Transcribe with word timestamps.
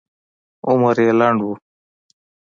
عمر 0.67 0.95
یې 1.05 1.11
لنډ 1.19 1.39
و. 1.43 1.47